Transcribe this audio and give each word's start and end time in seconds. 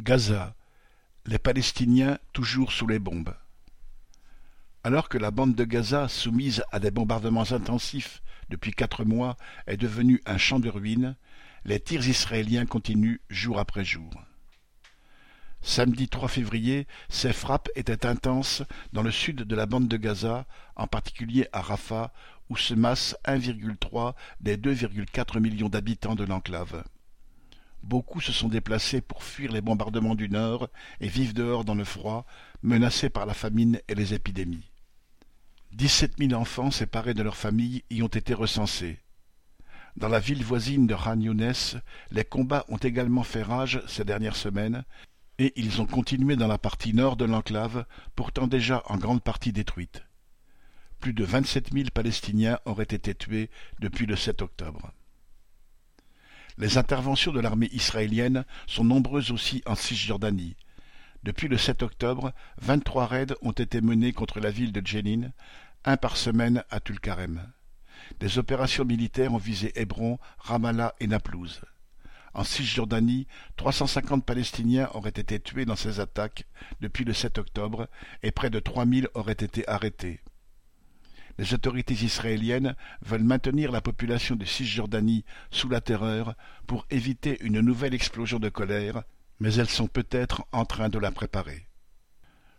Gaza, 0.00 0.54
les 1.26 1.38
Palestiniens 1.38 2.18
toujours 2.32 2.72
sous 2.72 2.86
les 2.86 2.98
bombes. 2.98 3.34
Alors 4.82 5.08
que 5.10 5.18
la 5.18 5.30
bande 5.30 5.54
de 5.54 5.64
Gaza, 5.64 6.08
soumise 6.08 6.64
à 6.72 6.80
des 6.80 6.90
bombardements 6.90 7.52
intensifs 7.52 8.22
depuis 8.48 8.72
quatre 8.72 9.04
mois, 9.04 9.36
est 9.66 9.76
devenue 9.76 10.22
un 10.24 10.38
champ 10.38 10.58
de 10.58 10.70
ruines, 10.70 11.16
les 11.64 11.78
tirs 11.78 12.08
israéliens 12.08 12.64
continuent 12.64 13.20
jour 13.28 13.58
après 13.58 13.84
jour. 13.84 14.10
Samedi 15.60 16.08
3 16.08 16.28
février, 16.28 16.86
ces 17.10 17.34
frappes 17.34 17.68
étaient 17.76 18.06
intenses 18.06 18.62
dans 18.94 19.02
le 19.02 19.10
sud 19.10 19.42
de 19.42 19.54
la 19.54 19.66
bande 19.66 19.88
de 19.88 19.98
Gaza, 19.98 20.46
en 20.76 20.86
particulier 20.86 21.46
à 21.52 21.60
Rafah, 21.60 22.12
où 22.48 22.56
se 22.56 22.72
massent 22.72 23.16
1,3 23.26 24.14
des 24.40 24.56
2,4 24.56 25.38
millions 25.38 25.68
d'habitants 25.68 26.14
de 26.14 26.24
l'enclave. 26.24 26.82
Beaucoup 27.82 28.20
se 28.20 28.32
sont 28.32 28.48
déplacés 28.48 29.00
pour 29.00 29.24
fuir 29.24 29.52
les 29.52 29.60
bombardements 29.60 30.14
du 30.14 30.28
Nord 30.28 30.68
et 31.00 31.08
vivent 31.08 31.34
dehors 31.34 31.64
dans 31.64 31.74
le 31.74 31.84
froid, 31.84 32.26
menacés 32.62 33.10
par 33.10 33.26
la 33.26 33.34
famine 33.34 33.80
et 33.88 33.94
les 33.94 34.14
épidémies. 34.14 34.70
Dix-sept 35.72 36.18
mille 36.18 36.34
enfants 36.34 36.70
séparés 36.70 37.14
de 37.14 37.22
leurs 37.22 37.36
familles 37.36 37.84
y 37.90 38.02
ont 38.02 38.08
été 38.08 38.34
recensés. 38.34 38.98
Dans 39.96 40.08
la 40.08 40.20
ville 40.20 40.44
voisine 40.44 40.86
de 40.86 40.94
Khan 40.94 41.20
Younes, 41.20 41.80
les 42.10 42.24
combats 42.24 42.64
ont 42.68 42.76
également 42.76 43.22
fait 43.22 43.42
rage 43.42 43.82
ces 43.86 44.04
dernières 44.04 44.36
semaines 44.36 44.84
et 45.38 45.52
ils 45.56 45.80
ont 45.80 45.86
continué 45.86 46.36
dans 46.36 46.46
la 46.46 46.58
partie 46.58 46.92
nord 46.92 47.16
de 47.16 47.24
l'enclave, 47.24 47.86
pourtant 48.14 48.46
déjà 48.46 48.82
en 48.86 48.98
grande 48.98 49.22
partie 49.22 49.52
détruite. 49.52 50.02
Plus 51.00 51.14
de 51.14 51.24
vingt-sept 51.24 51.72
mille 51.72 51.90
Palestiniens 51.90 52.58
auraient 52.66 52.84
été 52.84 53.14
tués 53.14 53.48
depuis 53.78 54.04
le 54.04 54.16
7 54.16 54.42
octobre. 54.42 54.92
Les 56.60 56.76
interventions 56.76 57.32
de 57.32 57.40
l'armée 57.40 57.70
israélienne 57.72 58.44
sont 58.66 58.84
nombreuses 58.84 59.30
aussi 59.30 59.62
en 59.64 59.74
Cisjordanie. 59.74 60.56
Depuis 61.22 61.48
le 61.48 61.56
7 61.56 61.82
octobre, 61.82 62.34
vingt-trois 62.60 63.06
raids 63.06 63.34
ont 63.40 63.52
été 63.52 63.80
menés 63.80 64.12
contre 64.12 64.40
la 64.40 64.50
ville 64.50 64.70
de 64.70 64.86
Jenin, 64.86 65.30
un 65.86 65.96
par 65.96 66.18
semaine 66.18 66.62
à 66.68 66.78
Tulkarem. 66.78 67.50
Des 68.20 68.38
opérations 68.38 68.84
militaires 68.84 69.32
ont 69.32 69.38
visé 69.38 69.72
Hébron, 69.74 70.18
Ramallah 70.36 70.94
et 71.00 71.06
Naplouse. 71.06 71.62
En 72.34 72.44
Cisjordanie, 72.44 73.26
350 73.56 74.26
Palestiniens 74.26 74.90
auraient 74.92 75.08
été 75.08 75.40
tués 75.40 75.64
dans 75.64 75.76
ces 75.76 75.98
attaques 75.98 76.44
depuis 76.82 77.06
le 77.06 77.14
7 77.14 77.38
octobre 77.38 77.88
et 78.22 78.32
près 78.32 78.50
de 78.50 78.60
3000 78.60 79.08
auraient 79.14 79.32
été 79.32 79.66
arrêtés. 79.66 80.20
Les 81.40 81.54
autorités 81.54 81.94
israéliennes 81.94 82.76
veulent 83.00 83.24
maintenir 83.24 83.72
la 83.72 83.80
population 83.80 84.36
de 84.36 84.44
Cisjordanie 84.44 85.24
sous 85.50 85.70
la 85.70 85.80
terreur 85.80 86.34
pour 86.66 86.84
éviter 86.90 87.38
une 87.40 87.60
nouvelle 87.60 87.94
explosion 87.94 88.38
de 88.38 88.50
colère, 88.50 89.04
mais 89.38 89.54
elles 89.54 89.70
sont 89.70 89.86
peut-être 89.86 90.44
en 90.52 90.66
train 90.66 90.90
de 90.90 90.98
la 90.98 91.10
préparer. 91.10 91.66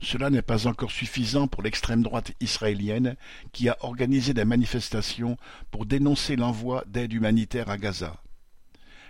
Cela 0.00 0.30
n'est 0.30 0.42
pas 0.42 0.68
encore 0.68 0.92
suffisant 0.92 1.48
pour 1.48 1.64
l'extrême 1.64 2.04
droite 2.04 2.30
israélienne 2.38 3.16
qui 3.50 3.68
a 3.68 3.76
organisé 3.80 4.32
des 4.32 4.44
manifestations 4.44 5.36
pour 5.72 5.84
dénoncer 5.84 6.36
l'envoi 6.36 6.84
d'aide 6.86 7.12
humanitaire 7.12 7.70
à 7.70 7.78
Gaza 7.78 8.22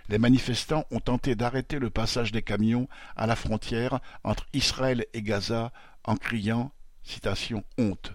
les 0.09 0.17
manifestants 0.17 0.85
ont 0.89 0.99
tenté 0.99 1.35
d'arrêter 1.35 1.77
le 1.77 1.91
passage 1.91 2.31
des 2.31 2.41
camions 2.41 2.89
à 3.15 3.27
la 3.27 3.35
frontière 3.35 3.99
entre 4.23 4.47
Israël 4.53 5.05
et 5.13 5.21
Gaza 5.21 5.71
en 6.03 6.17
criant 6.17 6.71
citation, 7.03 7.63
honte. 7.77 8.13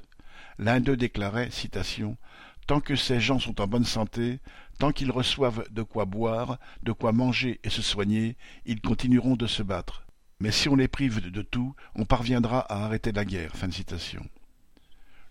L'un 0.59 0.81
d'eux 0.81 0.97
déclarait 0.97 1.51
citation, 1.51 2.17
Tant 2.67 2.81
que 2.81 2.97
ces 2.97 3.21
gens 3.21 3.39
sont 3.39 3.61
en 3.61 3.67
bonne 3.67 3.85
santé, 3.85 4.41
tant 4.79 4.91
qu'ils 4.91 5.11
reçoivent 5.11 5.67
de 5.71 5.83
quoi 5.83 6.07
boire, 6.07 6.59
de 6.83 6.93
quoi 6.93 7.13
manger 7.13 7.61
et 7.63 7.69
se 7.69 7.83
soigner, 7.83 8.37
ils 8.65 8.81
continueront 8.81 9.37
de 9.37 9.47
se 9.47 9.63
battre. 9.63 10.07
Mais 10.41 10.51
si 10.51 10.69
on 10.71 10.77
les 10.77 10.89
prive 10.89 11.31
de 11.31 11.43
tout, 11.43 11.75
on 11.95 12.07
parviendra 12.07 12.61
à 12.61 12.85
arrêter 12.85 13.13
la 13.13 13.27
guerre. 13.27 13.53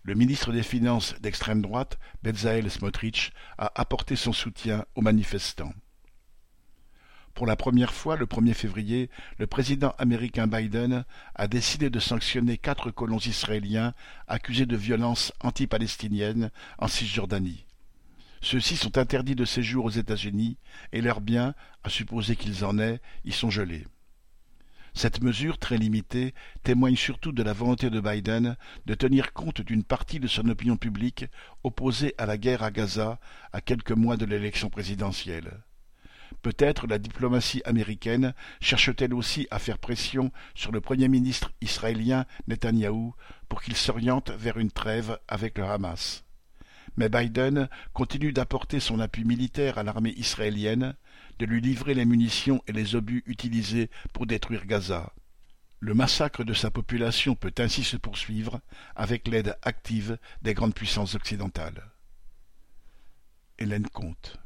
Le 0.03 0.13
ministre 0.13 0.51
des 0.51 0.63
Finances 0.63 1.15
d'extrême 1.21 1.61
droite, 1.61 1.97
Bezalel 2.21 2.69
Smotrich, 2.69 3.31
a 3.57 3.71
apporté 3.81 4.15
son 4.15 4.33
soutien 4.33 4.85
aux 4.93 5.01
manifestants. 5.01 5.73
Pour 7.43 7.49
la 7.49 7.57
première 7.57 7.91
fois, 7.93 8.15
le 8.15 8.25
1er 8.25 8.53
février, 8.53 9.09
le 9.37 9.47
président 9.47 9.93
américain 9.97 10.47
Biden 10.47 11.03
a 11.35 11.47
décidé 11.49 11.89
de 11.89 11.99
sanctionner 11.99 12.57
quatre 12.57 12.89
colons 12.89 13.17
israéliens 13.17 13.93
accusés 14.29 14.65
de 14.65 14.77
violences 14.77 15.33
anti-palestiniennes 15.41 16.51
en 16.77 16.87
Cisjordanie. 16.87 17.65
Ceux-ci 18.39 18.77
sont 18.77 18.97
interdits 18.97 19.35
de 19.35 19.43
séjour 19.43 19.83
aux 19.83 19.89
États-Unis 19.89 20.55
et 20.93 21.01
leurs 21.01 21.19
biens, 21.19 21.53
à 21.83 21.89
supposer 21.89 22.37
qu'ils 22.37 22.63
en 22.63 22.79
aient, 22.79 23.01
y 23.25 23.33
sont 23.33 23.49
gelés. 23.49 23.87
Cette 24.93 25.21
mesure 25.21 25.57
très 25.57 25.77
limitée 25.77 26.33
témoigne 26.63 26.95
surtout 26.95 27.33
de 27.33 27.43
la 27.43 27.51
volonté 27.51 27.89
de 27.89 27.99
Biden 27.99 28.55
de 28.85 28.93
tenir 28.93 29.33
compte 29.33 29.59
d'une 29.59 29.83
partie 29.83 30.21
de 30.21 30.27
son 30.27 30.47
opinion 30.47 30.77
publique 30.77 31.25
opposée 31.65 32.15
à 32.17 32.25
la 32.25 32.37
guerre 32.37 32.63
à 32.63 32.71
Gaza 32.71 33.19
à 33.51 33.59
quelques 33.59 33.91
mois 33.91 34.15
de 34.15 34.23
l'élection 34.23 34.69
présidentielle. 34.69 35.51
Peut-être 36.41 36.87
la 36.87 36.99
diplomatie 36.99 37.61
américaine 37.65 38.33
cherche-t-elle 38.59 39.13
aussi 39.13 39.47
à 39.51 39.59
faire 39.59 39.77
pression 39.77 40.31
sur 40.55 40.71
le 40.71 40.81
Premier 40.81 41.07
ministre 41.07 41.51
israélien 41.61 42.25
Netanyahou 42.47 43.15
pour 43.49 43.61
qu'il 43.61 43.75
s'oriente 43.75 44.31
vers 44.31 44.57
une 44.57 44.71
trêve 44.71 45.19
avec 45.27 45.57
le 45.57 45.65
Hamas. 45.65 46.23
Mais 46.97 47.09
Biden 47.09 47.69
continue 47.93 48.33
d'apporter 48.33 48.79
son 48.79 48.99
appui 48.99 49.23
militaire 49.23 49.77
à 49.77 49.83
l'armée 49.83 50.13
israélienne, 50.17 50.95
de 51.39 51.45
lui 51.45 51.61
livrer 51.61 51.93
les 51.93 52.05
munitions 52.05 52.61
et 52.67 52.71
les 52.71 52.95
obus 52.95 53.23
utilisés 53.25 53.89
pour 54.13 54.27
détruire 54.27 54.65
Gaza. 54.65 55.13
Le 55.79 55.93
massacre 55.93 56.43
de 56.43 56.53
sa 56.53 56.71
population 56.71 57.35
peut 57.35 57.53
ainsi 57.57 57.83
se 57.83 57.97
poursuivre 57.97 58.61
avec 58.95 59.27
l'aide 59.27 59.57
active 59.63 60.17
des 60.41 60.53
grandes 60.53 60.75
puissances 60.75 61.15
occidentales. 61.15 61.91
Hélène 63.57 63.87
Comte 63.87 64.42